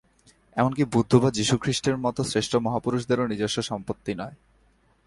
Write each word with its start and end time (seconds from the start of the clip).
এমন 0.57 0.71
কি 0.73 0.83
বুদ্ধ 0.85 1.11
বা 1.15 1.29
যীশুখ্রীষ্টের 1.31 1.97
মত 1.97 2.17
শ্রেষ্ঠ 2.21 2.55
মহাপুরুষদেরও 2.55 3.27
নিজস্ব 3.27 3.61
সম্পত্তি 3.61 4.13
নয়। 4.13 4.35